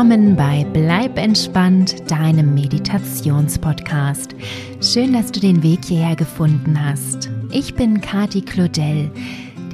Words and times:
willkommen 0.00 0.34
bei 0.34 0.66
Bleib 0.72 1.18
entspannt, 1.18 2.10
deinem 2.10 2.54
Meditationspodcast. 2.54 4.34
Schön, 4.80 5.12
dass 5.12 5.30
du 5.30 5.40
den 5.40 5.62
Weg 5.62 5.84
hierher 5.84 6.16
gefunden 6.16 6.82
hast. 6.82 7.28
Ich 7.50 7.74
bin 7.74 8.00
Kati 8.00 8.40
Claudel, 8.40 9.10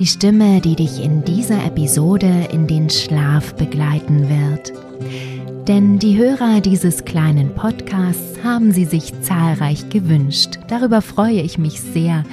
die 0.00 0.06
Stimme, 0.06 0.60
die 0.60 0.74
dich 0.74 1.00
in 1.00 1.22
dieser 1.22 1.64
Episode 1.64 2.48
in 2.50 2.66
den 2.66 2.90
Schlaf 2.90 3.54
begleiten 3.54 4.28
wird. 4.28 4.72
Denn 5.68 6.00
die 6.00 6.18
Hörer 6.18 6.60
dieses 6.60 7.04
kleinen 7.04 7.54
Podcasts 7.54 8.42
haben 8.42 8.72
sie 8.72 8.84
sich 8.84 9.12
zahlreich 9.20 9.90
gewünscht. 9.90 10.58
Darüber 10.66 11.02
freue 11.02 11.40
ich 11.40 11.56
mich 11.56 11.80
sehr. 11.80 12.24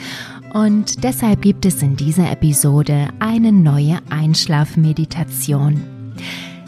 Und 0.51 1.03
deshalb 1.03 1.43
gibt 1.43 1.63
es 1.67 1.83
in 1.83 1.95
dieser 1.95 2.31
Episode 2.31 3.09
eine 3.19 3.51
neue 3.51 3.99
Einschlafmeditation. 4.09 5.92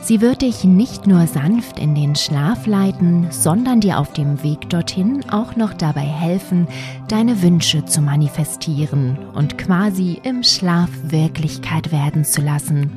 Sie 0.05 0.21
wird 0.21 0.43
dich 0.43 0.63
nicht 0.63 1.07
nur 1.07 1.25
sanft 1.25 1.79
in 1.79 1.95
den 1.95 2.15
Schlaf 2.15 2.67
leiten, 2.67 3.25
sondern 3.31 3.81
dir 3.81 3.97
auf 3.97 4.13
dem 4.13 4.43
Weg 4.43 4.69
dorthin 4.69 5.27
auch 5.31 5.55
noch 5.55 5.73
dabei 5.73 6.01
helfen, 6.01 6.67
deine 7.07 7.41
Wünsche 7.41 7.85
zu 7.85 8.01
manifestieren 8.01 9.17
und 9.33 9.57
quasi 9.57 10.21
im 10.21 10.43
Schlaf 10.43 10.91
Wirklichkeit 11.05 11.91
werden 11.91 12.23
zu 12.23 12.41
lassen. 12.41 12.91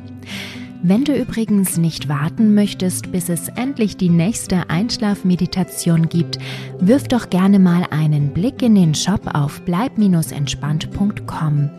Wenn 0.83 1.03
du 1.03 1.17
übrigens 1.17 1.77
nicht 1.77 2.09
warten 2.09 2.53
möchtest, 2.53 3.11
bis 3.11 3.27
es 3.27 3.47
endlich 3.47 3.97
die 3.97 4.09
nächste 4.09 4.69
Einschlafmeditation 4.69 6.09
gibt, 6.09 6.37
wirf 6.79 7.07
doch 7.07 7.31
gerne 7.31 7.57
mal 7.57 7.87
einen 7.89 8.33
Blick 8.33 8.61
in 8.61 8.75
den 8.75 8.93
Shop 8.93 9.21
auf 9.33 9.61
bleib-entspannt.com. 9.61 11.71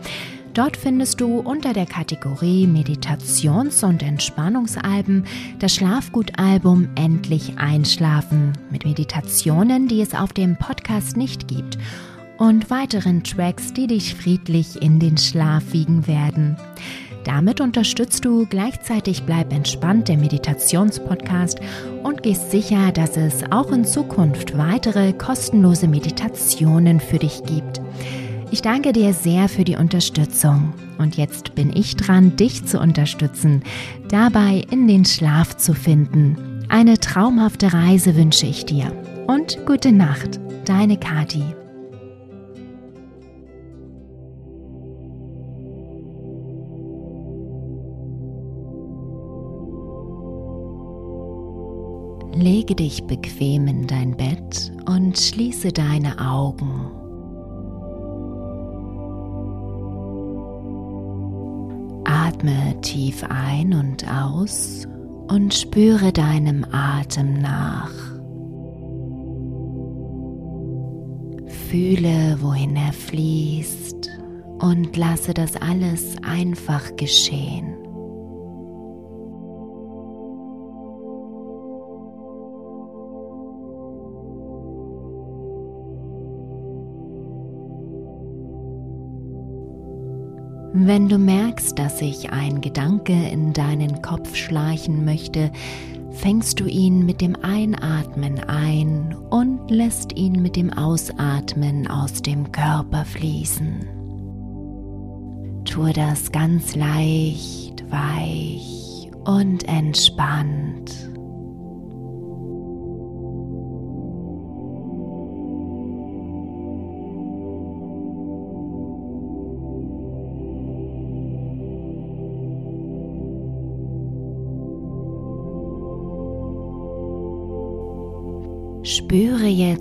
Dort 0.53 0.75
findest 0.75 1.21
du 1.21 1.39
unter 1.39 1.71
der 1.71 1.85
Kategorie 1.85 2.67
Meditations- 2.67 3.85
und 3.85 4.03
Entspannungsalben 4.03 5.23
das 5.59 5.75
Schlafgutalbum 5.75 6.89
Endlich 6.95 7.57
Einschlafen 7.57 8.51
mit 8.69 8.83
Meditationen, 8.83 9.87
die 9.87 10.01
es 10.01 10.13
auf 10.13 10.33
dem 10.33 10.57
Podcast 10.57 11.15
nicht 11.15 11.47
gibt 11.47 11.77
und 12.37 12.69
weiteren 12.69 13.23
Tracks, 13.23 13.71
die 13.71 13.87
dich 13.87 14.13
friedlich 14.13 14.81
in 14.81 14.99
den 14.99 15.17
Schlaf 15.17 15.63
wiegen 15.71 16.05
werden. 16.05 16.57
Damit 17.23 17.61
unterstützt 17.61 18.25
du 18.25 18.45
gleichzeitig 18.45 19.23
Bleib 19.23 19.53
entspannt, 19.53 20.09
der 20.09 20.17
Meditationspodcast 20.17 21.61
und 22.03 22.23
gehst 22.23 22.51
sicher, 22.51 22.91
dass 22.91 23.15
es 23.15 23.49
auch 23.51 23.71
in 23.71 23.85
Zukunft 23.85 24.57
weitere 24.57 25.13
kostenlose 25.13 25.87
Meditationen 25.87 26.99
für 26.99 27.19
dich 27.19 27.43
gibt. 27.43 27.79
Ich 28.53 28.61
danke 28.61 28.91
dir 28.91 29.13
sehr 29.13 29.47
für 29.47 29.63
die 29.63 29.77
Unterstützung 29.77 30.73
und 30.97 31.15
jetzt 31.15 31.55
bin 31.55 31.71
ich 31.73 31.95
dran, 31.95 32.35
dich 32.35 32.65
zu 32.65 32.81
unterstützen, 32.81 33.63
dabei 34.09 34.65
in 34.69 34.89
den 34.89 35.05
Schlaf 35.05 35.55
zu 35.55 35.73
finden. 35.73 36.65
Eine 36.67 36.99
traumhafte 36.99 37.71
Reise 37.71 38.17
wünsche 38.17 38.45
ich 38.47 38.65
dir 38.65 38.91
und 39.27 39.65
gute 39.65 39.93
Nacht, 39.93 40.41
deine 40.65 40.97
Kati. 40.97 41.43
Lege 52.33 52.75
dich 52.75 53.03
bequem 53.03 53.67
in 53.67 53.87
dein 53.87 54.17
Bett 54.17 54.73
und 54.87 55.17
schließe 55.17 55.71
deine 55.71 56.19
Augen. 56.19 57.00
Atme 62.31 62.79
tief 62.79 63.25
ein 63.27 63.73
und 63.73 64.05
aus 64.09 64.87
und 65.27 65.53
spüre 65.53 66.13
deinem 66.13 66.65
Atem 66.71 67.33
nach. 67.41 67.91
Fühle, 71.69 72.37
wohin 72.39 72.77
er 72.77 72.93
fließt 72.93 74.09
und 74.59 74.95
lasse 74.95 75.33
das 75.33 75.57
alles 75.57 76.15
einfach 76.23 76.95
geschehen. 76.95 77.80
Wenn 90.83 91.07
du 91.07 91.19
merkst, 91.19 91.77
dass 91.77 91.99
sich 91.99 92.31
ein 92.31 92.59
Gedanke 92.59 93.13
in 93.13 93.53
deinen 93.53 94.01
Kopf 94.01 94.35
schleichen 94.35 95.05
möchte, 95.05 95.51
fängst 96.09 96.59
du 96.59 96.65
ihn 96.65 97.05
mit 97.05 97.21
dem 97.21 97.35
Einatmen 97.43 98.39
ein 98.39 99.15
und 99.29 99.69
lässt 99.69 100.17
ihn 100.17 100.41
mit 100.41 100.55
dem 100.55 100.73
Ausatmen 100.73 101.85
aus 101.87 102.23
dem 102.23 102.51
Körper 102.51 103.05
fließen. 103.05 103.87
Tue 105.65 105.93
das 105.93 106.31
ganz 106.31 106.75
leicht, 106.75 107.83
weich 107.91 109.11
und 109.23 109.67
entspannt. 109.67 111.11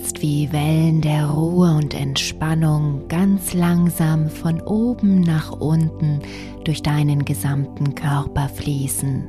Jetzt, 0.00 0.22
wie 0.22 0.50
Wellen 0.52 1.00
der 1.00 1.26
Ruhe 1.26 1.74
und 1.76 1.94
Entspannung 1.94 3.06
ganz 3.08 3.52
langsam 3.52 4.28
von 4.30 4.60
oben 4.62 5.20
nach 5.20 5.52
unten 5.52 6.20
durch 6.64 6.82
deinen 6.82 7.24
gesamten 7.24 7.94
Körper 7.94 8.48
fließen. 8.48 9.24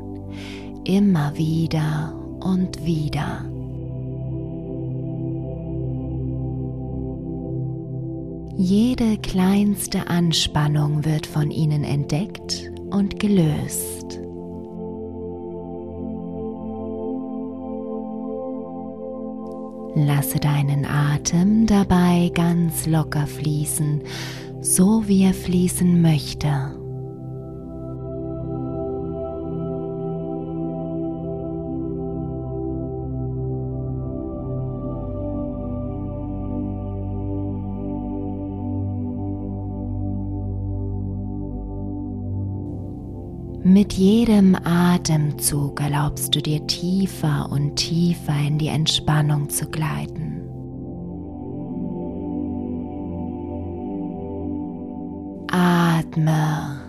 Immer 0.86 1.38
wieder 1.38 2.14
und 2.40 2.86
wieder. 2.86 3.46
Jede 8.58 9.18
kleinste 9.18 10.08
Anspannung 10.08 11.04
wird 11.04 11.26
von 11.26 11.52
ihnen 11.52 11.84
entdeckt 11.84 12.72
und 12.92 13.20
gelöst. 13.20 14.20
Lasse 19.94 20.40
deinen 20.40 20.85
Atem 20.85 21.66
dabei 21.66 22.31
ganz 22.34 22.85
locker 22.85 23.28
fließen, 23.28 24.02
so 24.62 25.07
wie 25.07 25.24
er 25.24 25.34
fließen 25.34 26.02
möchte. 26.02 26.81
Mit 43.81 43.94
jedem 43.94 44.56
Atemzug 44.64 45.81
erlaubst 45.81 46.36
du 46.36 46.40
dir 46.40 46.68
tiefer 46.68 47.50
und 47.52 47.78
tiefer 47.78 48.38
in 48.47 48.59
die 48.59 48.68
Entspannung 48.68 49.50
zu 49.50 49.66
gleiten. 49.66 50.44
Atme 55.50 56.80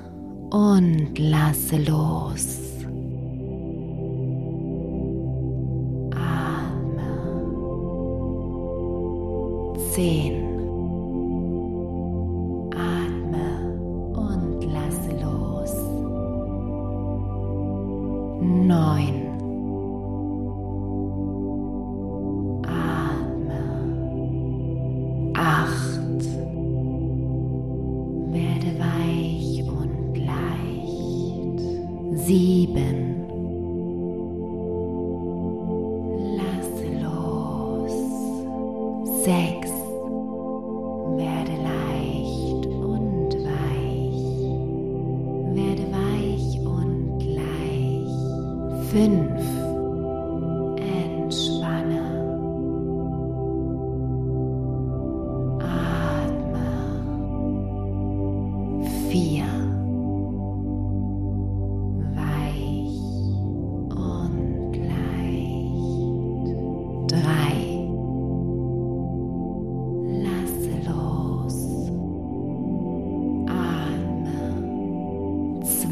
und 0.51 1.19
lasse 1.19 1.79
los. 1.79 2.59
Atme. 6.11 7.09
Zehn. 9.95 10.52
Fünf, 32.73 33.13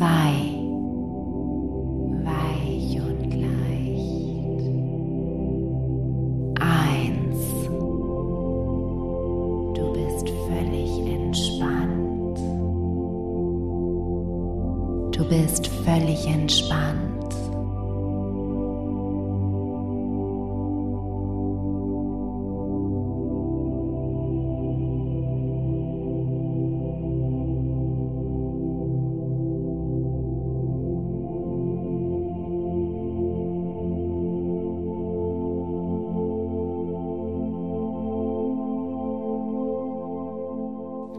外。 0.00 0.59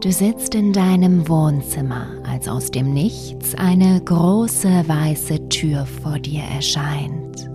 Du 0.02 0.10
sitzt 0.10 0.56
in 0.56 0.72
deinem 0.72 1.28
Wohnzimmer, 1.28 2.08
als 2.28 2.48
aus 2.48 2.72
dem 2.72 2.92
Nichts 2.92 3.54
eine 3.54 4.00
große 4.00 4.88
weiße 4.88 5.48
Tür 5.48 5.86
vor 5.86 6.18
dir 6.18 6.42
erscheint. 6.42 7.48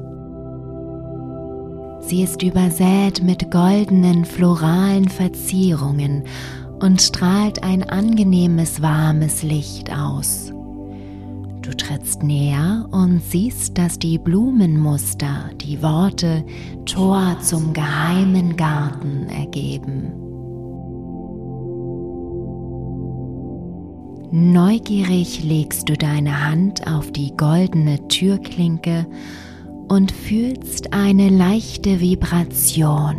Sie 1.99 2.23
ist 2.23 2.41
übersät 2.41 3.21
mit 3.21 3.51
goldenen 3.51 4.23
floralen 4.23 5.09
Verzierungen 5.09 6.23
und 6.79 7.01
strahlt 7.01 7.63
ein 7.63 7.83
angenehmes 7.83 8.81
warmes 8.81 9.43
Licht 9.43 9.91
aus. 9.91 10.53
Du 11.63 11.75
trittst 11.75 12.23
näher 12.23 12.88
und 12.91 13.21
siehst, 13.27 13.77
dass 13.77 14.00
die 14.00 14.17
Blumenmuster 14.17 15.50
die 15.59 15.83
Worte 15.83 16.45
Tor 16.85 17.35
zum 17.41 17.73
geheimen 17.73 18.55
Garten 18.55 19.27
ergeben. 19.27 20.26
Neugierig 24.31 25.41
legst 25.44 25.88
du 25.88 25.94
deine 25.94 26.45
Hand 26.45 26.85
auf 26.85 27.12
die 27.13 27.31
goldene 27.38 28.09
Türklinke 28.09 29.07
und 29.88 30.12
fühlst 30.12 30.91
eine 30.91 31.29
leichte 31.29 32.01
Vibration. 32.01 33.15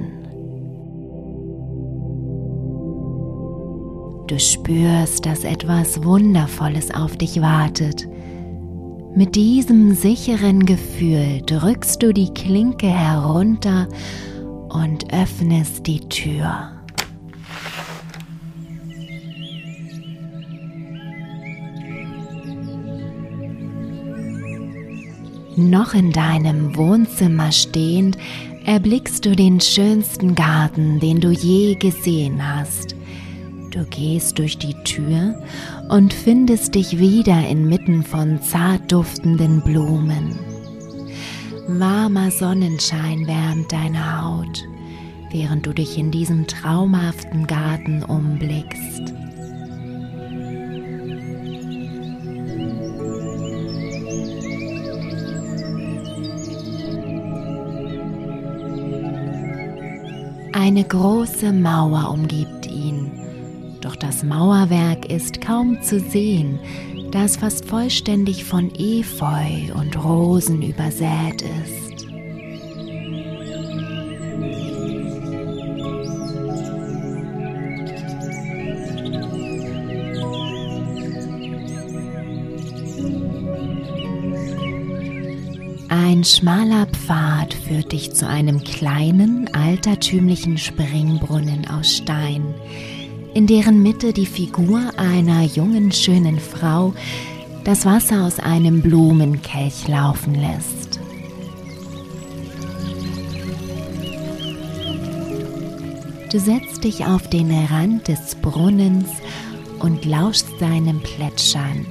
Du 4.26 4.38
spürst, 4.38 5.25
dass 5.25 5.44
etwas 5.44 6.05
Wundervolles 6.05 6.94
auf 6.94 7.16
dich 7.16 7.40
wartet. 7.40 8.06
Mit 9.14 9.34
diesem 9.34 9.94
sicheren 9.94 10.66
Gefühl 10.66 11.40
drückst 11.46 12.02
du 12.02 12.12
die 12.12 12.34
Klinke 12.34 12.88
herunter 12.88 13.88
und 14.69 15.10
öffnest 15.14 15.87
die 15.87 16.00
Tür. 16.10 16.77
Noch 25.58 25.93
in 25.93 26.12
deinem 26.12 26.76
Wohnzimmer 26.76 27.50
stehend, 27.50 28.16
erblickst 28.64 29.25
du 29.25 29.34
den 29.34 29.60
schönsten 29.60 30.37
Garten, 30.37 31.00
den 31.00 31.20
du 31.20 31.32
je 31.32 31.75
gesehen 31.75 32.40
hast. 32.40 32.94
Du 33.72 33.84
gehst 33.87 34.38
durch 34.38 34.58
die 34.58 34.75
Tür 34.84 35.43
und 35.88 36.12
findest 36.12 36.76
dich 36.76 37.00
wieder 37.00 37.44
inmitten 37.49 38.05
von 38.05 38.40
zart 38.40 38.93
duftenden 38.93 39.60
Blumen. 39.62 40.38
Warmer 41.66 42.31
Sonnenschein 42.31 43.26
wärmt 43.26 43.72
deine 43.72 44.22
Haut, 44.22 44.62
während 45.32 45.66
du 45.66 45.72
dich 45.72 45.99
in 45.99 46.12
diesem 46.12 46.46
traumhaften 46.46 47.49
Garten 47.49 48.05
umblickst. 48.05 49.12
Eine 60.69 60.85
große 60.85 61.50
Mauer 61.50 62.11
umgibt 62.11 62.67
ihn, 62.67 63.11
doch 63.81 63.97
das 63.97 64.23
Mauerwerk 64.23 65.11
ist 65.11 65.41
kaum 65.41 65.81
zu 65.81 65.99
sehen, 65.99 66.59
da 67.11 67.25
es 67.25 67.38
fast 67.38 67.65
vollständig 67.65 68.44
von 68.44 68.70
Efeu 68.75 69.73
und 69.81 70.05
Rosen 70.05 70.61
übersät 70.61 71.41
ist. 71.65 71.88
Ein 85.90 86.23
schmaler 86.23 86.87
Pfad 86.87 87.55
führt 87.55 87.93
dich 87.93 88.12
zu 88.12 88.29
einem 88.29 88.62
kleinen, 88.62 89.49
altertümlichen 89.55 90.58
Springbrunnen 90.58 91.67
aus 91.67 91.96
Stein, 91.96 92.55
in 93.32 93.46
deren 93.46 93.82
Mitte 93.82 94.12
die 94.12 94.26
Figur 94.26 94.93
einer 94.98 95.44
jungen, 95.44 95.91
schönen 95.91 96.39
Frau 96.39 96.93
das 97.65 97.86
Wasser 97.86 98.24
aus 98.24 98.39
einem 98.39 98.82
Blumenkelch 98.82 99.89
laufen 99.89 100.34
lässt. 100.34 101.01
Du 106.31 106.39
setzt 106.39 106.84
dich 106.84 107.06
auf 107.06 107.31
den 107.31 107.51
Rand 107.51 108.08
des 108.08 108.34
Brunnens 108.34 109.08
und 109.79 110.05
lauschst 110.05 110.58
seinem 110.60 111.01
Plätschern 111.01 111.86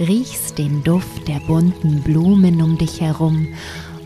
riechst 0.00 0.58
den 0.58 0.82
Duft 0.82 1.28
der 1.28 1.40
bunten 1.40 2.02
Blumen 2.02 2.62
um 2.62 2.78
dich 2.78 3.00
herum 3.00 3.48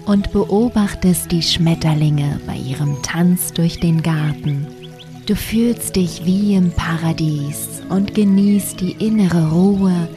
und 0.07 0.33
beobachtest 0.33 1.33
die 1.33 1.43
Schmetterlinge 1.43 2.41
bei 2.47 2.57
ihrem 2.57 3.01
Tanz 3.03 3.53
durch 3.53 3.81
den 3.81 4.03
Garten. 4.03 4.67
Du 5.27 5.35
fühlst 5.35 5.97
dich 5.97 6.27
wie 6.27 6.55
im 6.55 6.71
Paradies 6.73 7.81
und 7.89 8.15
genießt 8.15 8.81
die 8.81 8.93
innere 8.93 9.51
Ruhe 9.51 10.09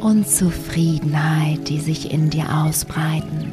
und 0.00 0.28
Zufriedenheit, 0.28 1.68
die 1.68 1.80
sich 1.80 2.12
in 2.12 2.30
dir 2.30 2.46
ausbreiten. 2.54 3.52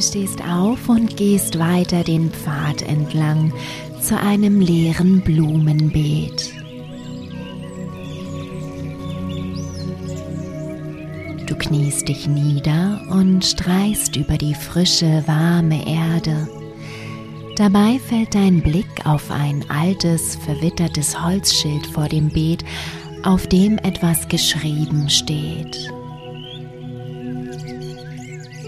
Stehst 0.00 0.42
auf 0.42 0.88
und 0.88 1.16
gehst 1.16 1.58
weiter 1.58 2.04
den 2.04 2.30
Pfad 2.30 2.82
entlang 2.82 3.52
zu 4.00 4.18
einem 4.18 4.60
leeren 4.60 5.20
Blumenbeet. 5.20 6.52
Du 11.46 11.54
kniest 11.56 12.08
dich 12.08 12.26
nieder 12.26 13.02
und 13.10 13.44
streichst 13.44 14.16
über 14.16 14.38
die 14.38 14.54
frische, 14.54 15.22
warme 15.26 15.86
Erde. 15.86 16.48
Dabei 17.56 17.98
fällt 17.98 18.34
dein 18.34 18.62
Blick 18.62 19.04
auf 19.04 19.30
ein 19.30 19.64
altes, 19.68 20.36
verwittertes 20.36 21.20
Holzschild 21.20 21.86
vor 21.86 22.08
dem 22.08 22.30
Beet, 22.30 22.64
auf 23.22 23.46
dem 23.48 23.76
etwas 23.78 24.28
geschrieben 24.28 25.10
steht. 25.10 25.92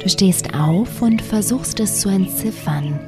Du 0.02 0.08
stehst 0.08 0.52
auf 0.54 1.00
und 1.00 1.22
versuchst 1.22 1.78
es 1.78 2.00
zu 2.00 2.08
entziffern. 2.08 2.98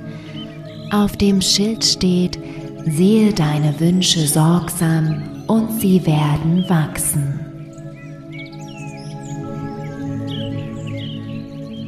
Auf 0.93 1.17
dem 1.17 1.41
Schild 1.41 1.85
steht, 1.85 2.39
sehe 2.87 3.33
deine 3.33 3.81
Wünsche 3.81 4.27
sorgsam 4.29 5.45
und 5.49 5.81
sie 5.81 6.07
werden 6.07 6.65
wachsen. 6.69 7.41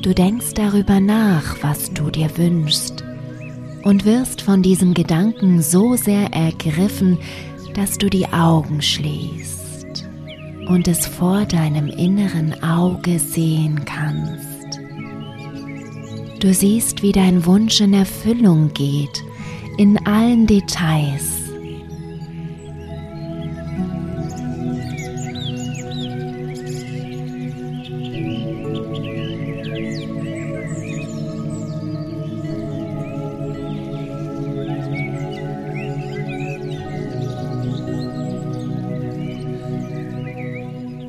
Du 0.02 0.14
denkst 0.14 0.54
darüber 0.54 0.98
nach, 1.00 1.56
was 1.62 1.92
du 1.92 2.10
dir 2.10 2.36
wünschst 2.36 3.04
und 3.84 4.04
wirst 4.04 4.42
von 4.42 4.62
diesem 4.62 4.94
Gedanken 4.94 5.62
so 5.62 5.94
sehr 5.94 6.32
ergriffen, 6.32 7.18
dass 7.74 7.98
du 7.98 8.08
die 8.08 8.26
Augen 8.28 8.82
schließt 8.82 10.04
und 10.68 10.88
es 10.88 11.06
vor 11.06 11.44
deinem 11.44 11.88
inneren 11.88 12.60
Auge 12.62 13.18
sehen 13.18 13.84
kannst. 13.84 14.45
Du 16.40 16.52
siehst, 16.52 17.02
wie 17.02 17.12
dein 17.12 17.46
Wunsch 17.46 17.80
in 17.80 17.94
Erfüllung 17.94 18.72
geht, 18.74 19.24
in 19.78 19.98
allen 20.06 20.46
Details. 20.46 21.36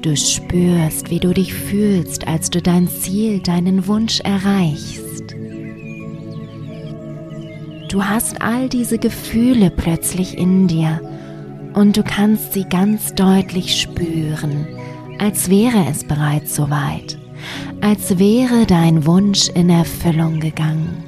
Du 0.01 0.15
spürst, 0.15 1.09
wie 1.09 1.19
du 1.19 1.33
dich 1.33 1.53
fühlst, 1.53 2.27
als 2.27 2.49
du 2.49 2.61
dein 2.61 2.87
Ziel, 2.87 3.41
deinen 3.41 3.87
Wunsch 3.87 4.21
erreichst. 4.21 5.06
Du 7.89 8.03
hast 8.03 8.41
all 8.41 8.67
diese 8.67 8.97
Gefühle 8.97 9.71
plötzlich 9.71 10.37
in 10.37 10.67
dir 10.67 10.99
und 11.73 11.95
du 11.95 12.03
kannst 12.03 12.51
sie 12.51 12.65
ganz 12.65 13.15
deutlich 13.15 13.79
spüren, 13.79 14.67
als 15.19 15.49
wäre 15.49 15.85
es 15.89 16.03
bereits 16.03 16.53
soweit, 16.53 17.17
als 17.79 18.19
wäre 18.19 18.65
dein 18.65 19.05
Wunsch 19.05 19.47
in 19.49 19.69
Erfüllung 19.69 20.41
gegangen. 20.41 21.06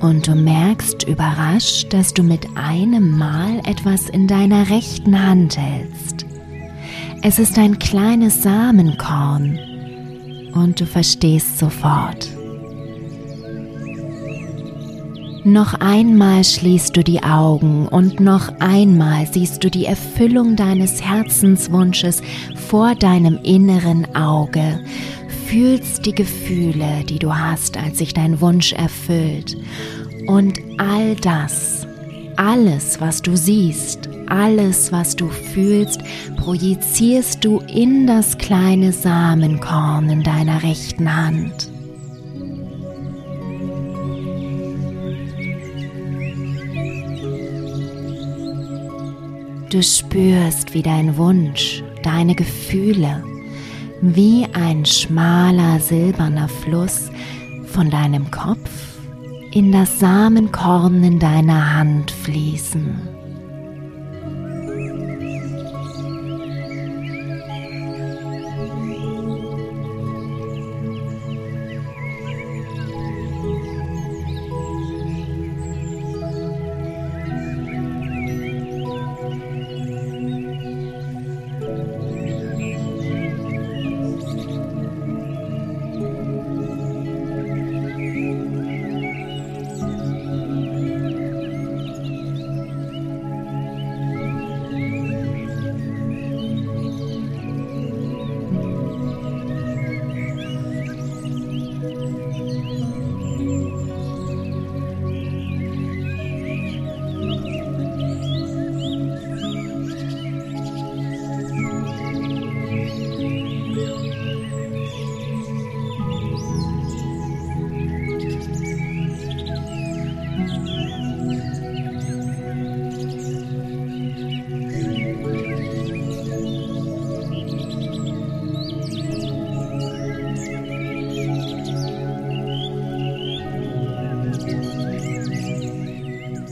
Und 0.00 0.26
du 0.26 0.34
merkst 0.34 1.06
überrascht, 1.06 1.92
dass 1.92 2.14
du 2.14 2.22
mit 2.22 2.46
einem 2.56 3.16
Mal 3.16 3.60
etwas 3.64 4.08
in 4.08 4.26
deiner 4.26 4.70
rechten 4.70 5.26
Hand 5.26 5.56
hältst. 5.58 6.26
Es 7.22 7.38
ist 7.38 7.58
ein 7.58 7.78
kleines 7.78 8.42
Samenkorn 8.42 9.58
und 10.54 10.80
du 10.80 10.86
verstehst 10.86 11.58
sofort. 11.58 12.28
Noch 15.44 15.74
einmal 15.74 16.44
schließt 16.44 16.96
du 16.96 17.02
die 17.02 17.22
Augen 17.22 17.88
und 17.88 18.20
noch 18.20 18.52
einmal 18.58 19.26
siehst 19.26 19.64
du 19.64 19.70
die 19.70 19.86
Erfüllung 19.86 20.54
deines 20.54 21.02
Herzenswunsches 21.02 22.22
vor 22.68 22.94
deinem 22.94 23.38
inneren 23.42 24.14
Auge 24.14 24.80
fühlst 25.50 26.06
die 26.06 26.14
Gefühle, 26.14 27.02
die 27.08 27.18
du 27.18 27.34
hast, 27.34 27.76
als 27.76 27.98
sich 27.98 28.14
dein 28.14 28.40
Wunsch 28.40 28.72
erfüllt. 28.72 29.56
Und 30.28 30.60
all 30.78 31.16
das, 31.16 31.88
alles, 32.36 33.00
was 33.00 33.20
du 33.20 33.36
siehst, 33.36 34.08
alles, 34.28 34.92
was 34.92 35.16
du 35.16 35.26
fühlst, 35.26 36.02
projizierst 36.36 37.44
du 37.44 37.58
in 37.66 38.06
das 38.06 38.38
kleine 38.38 38.92
Samenkorn 38.92 40.08
in 40.08 40.22
deiner 40.22 40.62
rechten 40.62 41.16
Hand. 41.16 41.68
Du 49.70 49.82
spürst, 49.82 50.74
wie 50.74 50.82
dein 50.82 51.16
Wunsch, 51.16 51.82
deine 52.04 52.36
Gefühle, 52.36 53.24
wie 54.02 54.46
ein 54.52 54.84
schmaler 54.86 55.78
silberner 55.80 56.48
Fluss 56.48 57.10
von 57.66 57.90
deinem 57.90 58.30
Kopf 58.30 58.70
in 59.52 59.72
das 59.72 59.98
Samenkorn 59.98 61.02
in 61.02 61.18
deiner 61.18 61.74
Hand 61.74 62.10
fließen. 62.10 63.19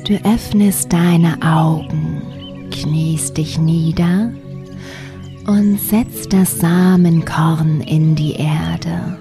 Du 0.08 0.14
öffnest 0.24 0.90
deine 0.90 1.36
Augen, 1.42 2.22
kniest 2.70 3.36
dich 3.36 3.58
nieder 3.58 4.32
und 5.46 5.78
setzt 5.78 6.32
das 6.32 6.58
Samenkorn 6.58 7.82
in 7.82 8.14
die 8.14 8.32
Erde. 8.32 9.18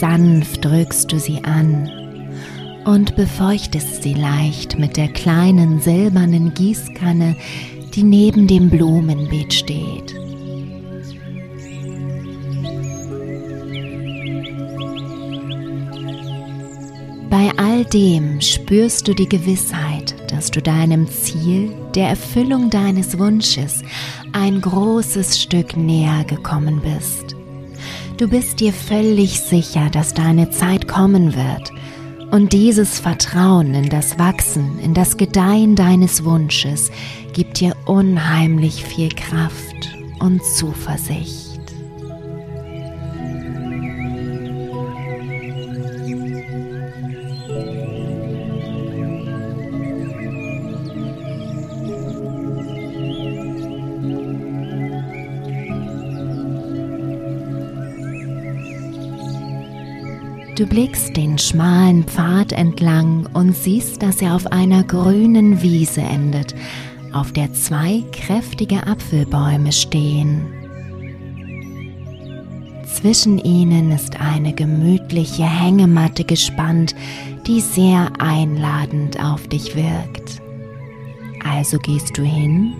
Sanft 0.00 0.64
drückst 0.64 1.12
du 1.12 1.18
sie 1.18 1.44
an 1.44 1.90
und 2.86 3.16
befeuchtest 3.16 4.02
sie 4.02 4.14
leicht 4.14 4.78
mit 4.78 4.96
der 4.96 5.08
kleinen 5.08 5.78
silbernen 5.78 6.54
Gießkanne, 6.54 7.36
die 7.94 8.02
neben 8.02 8.46
dem 8.46 8.70
Blumenbeet 8.70 9.52
steht. 9.52 10.19
Bei 17.30 17.52
all 17.56 17.84
dem 17.84 18.40
spürst 18.40 19.06
du 19.06 19.14
die 19.14 19.28
Gewissheit, 19.28 20.16
dass 20.32 20.50
du 20.50 20.60
deinem 20.60 21.06
Ziel, 21.06 21.72
der 21.94 22.08
Erfüllung 22.08 22.70
deines 22.70 23.20
Wunsches, 23.20 23.82
ein 24.32 24.60
großes 24.60 25.40
Stück 25.40 25.76
näher 25.76 26.24
gekommen 26.24 26.80
bist. 26.82 27.36
Du 28.16 28.28
bist 28.28 28.58
dir 28.58 28.72
völlig 28.72 29.40
sicher, 29.40 29.90
dass 29.90 30.12
deine 30.12 30.50
Zeit 30.50 30.88
kommen 30.88 31.36
wird. 31.36 31.72
Und 32.32 32.52
dieses 32.52 32.98
Vertrauen 32.98 33.74
in 33.74 33.88
das 33.88 34.18
Wachsen, 34.18 34.80
in 34.80 34.92
das 34.92 35.16
Gedeihen 35.16 35.76
deines 35.76 36.24
Wunsches 36.24 36.90
gibt 37.32 37.60
dir 37.60 37.76
unheimlich 37.86 38.84
viel 38.84 39.08
Kraft 39.08 39.96
und 40.18 40.44
Zuversicht. 40.44 41.39
Du 60.60 60.66
blickst 60.66 61.16
den 61.16 61.38
schmalen 61.38 62.04
Pfad 62.04 62.52
entlang 62.52 63.26
und 63.32 63.56
siehst, 63.56 64.02
dass 64.02 64.20
er 64.20 64.34
auf 64.34 64.46
einer 64.48 64.84
grünen 64.84 65.62
Wiese 65.62 66.02
endet, 66.02 66.54
auf 67.14 67.32
der 67.32 67.54
zwei 67.54 68.04
kräftige 68.12 68.86
Apfelbäume 68.86 69.72
stehen. 69.72 70.42
Zwischen 72.84 73.38
ihnen 73.38 73.90
ist 73.90 74.20
eine 74.20 74.52
gemütliche 74.52 75.44
Hängematte 75.44 76.24
gespannt, 76.24 76.94
die 77.46 77.62
sehr 77.62 78.12
einladend 78.18 79.18
auf 79.18 79.48
dich 79.48 79.74
wirkt. 79.74 80.42
Also 81.42 81.78
gehst 81.78 82.18
du 82.18 82.22
hin 82.22 82.74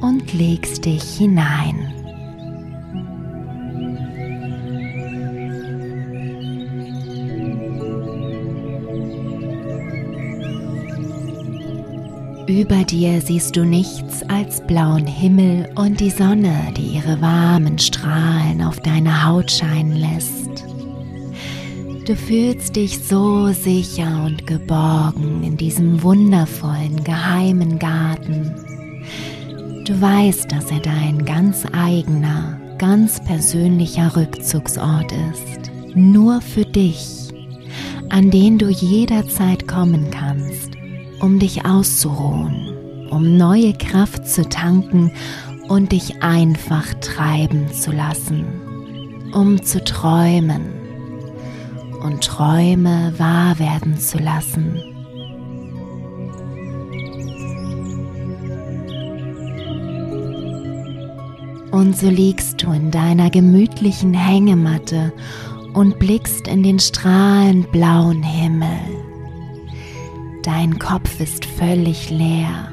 und 0.00 0.32
legst 0.32 0.86
dich 0.86 1.02
hinein. 1.18 1.97
Über 12.48 12.82
dir 12.82 13.20
siehst 13.20 13.56
du 13.56 13.66
nichts 13.66 14.22
als 14.30 14.66
blauen 14.66 15.06
Himmel 15.06 15.68
und 15.74 16.00
die 16.00 16.08
Sonne, 16.08 16.72
die 16.74 16.96
ihre 16.96 17.20
warmen 17.20 17.78
Strahlen 17.78 18.62
auf 18.62 18.80
deine 18.80 19.26
Haut 19.26 19.50
scheinen 19.50 19.92
lässt. 19.92 20.64
Du 22.06 22.16
fühlst 22.16 22.74
dich 22.74 23.00
so 23.00 23.48
sicher 23.48 24.24
und 24.24 24.46
geborgen 24.46 25.42
in 25.42 25.58
diesem 25.58 26.02
wundervollen, 26.02 27.04
geheimen 27.04 27.78
Garten. 27.78 28.54
Du 29.84 30.00
weißt, 30.00 30.50
dass 30.50 30.70
er 30.70 30.80
dein 30.80 31.26
ganz 31.26 31.66
eigener, 31.72 32.58
ganz 32.78 33.22
persönlicher 33.22 34.16
Rückzugsort 34.16 35.12
ist. 35.32 35.70
Nur 35.94 36.40
für 36.40 36.64
dich, 36.64 37.28
an 38.08 38.30
den 38.30 38.56
du 38.56 38.70
jederzeit 38.70 39.68
kommen 39.68 40.10
kannst 40.10 40.77
um 41.20 41.38
dich 41.38 41.64
auszuruhen, 41.64 43.08
um 43.10 43.36
neue 43.36 43.72
Kraft 43.72 44.26
zu 44.26 44.48
tanken 44.48 45.12
und 45.68 45.92
dich 45.92 46.22
einfach 46.22 46.94
treiben 47.00 47.72
zu 47.72 47.92
lassen, 47.92 49.30
um 49.32 49.62
zu 49.62 49.82
träumen 49.84 50.78
und 52.02 52.22
Träume 52.22 53.12
wahr 53.18 53.58
werden 53.58 53.98
zu 53.98 54.18
lassen. 54.18 54.82
Und 61.70 61.96
so 61.96 62.08
liegst 62.08 62.62
du 62.62 62.72
in 62.72 62.90
deiner 62.90 63.30
gemütlichen 63.30 64.14
Hängematte 64.14 65.12
und 65.74 65.98
blickst 65.98 66.48
in 66.48 66.62
den 66.62 66.78
strahlend 66.78 67.70
blauen 67.70 68.22
Himmel. 68.22 68.97
Dein 70.42 70.78
Kopf 70.78 71.20
ist 71.20 71.44
völlig 71.44 72.10
leer. 72.10 72.72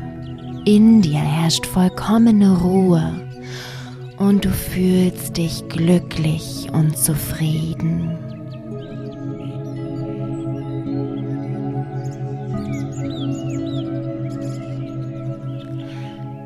In 0.66 1.02
dir 1.02 1.20
herrscht 1.20 1.66
vollkommene 1.66 2.60
Ruhe 2.60 3.28
und 4.18 4.46
du 4.46 4.50
fühlst 4.50 5.38
dich 5.38 5.68
glücklich 5.68 6.68
und 6.72 6.98
zufrieden. 6.98 8.18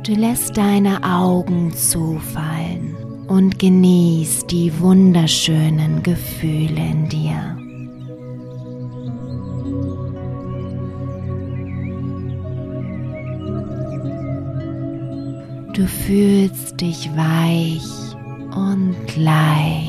Du 0.04 0.16
lässt 0.16 0.58
deine 0.58 1.04
Augen 1.04 1.72
zufallen 1.76 2.96
und 3.28 3.60
genießt 3.60 4.50
die 4.50 4.72
wunderschönen 4.80 6.02
Gefühle 6.02 6.80
in 6.80 7.10
dir. 7.10 7.59
Du 15.80 15.88
fühlst 15.88 16.82
dich 16.82 17.10
weich 17.16 18.14
und 18.54 19.16
leicht. 19.16 19.89